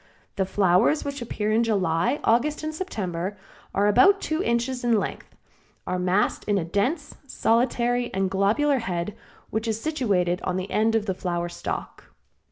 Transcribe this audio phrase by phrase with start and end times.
[0.35, 3.35] The flowers which appear in July, August and September and
[3.75, 5.35] are about two inches in length,
[5.85, 9.15] are massed in a dense, solitary and globular head,
[9.51, 12.05] which is situated at the end of the flower stalk.